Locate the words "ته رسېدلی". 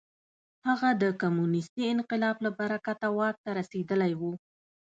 3.43-4.13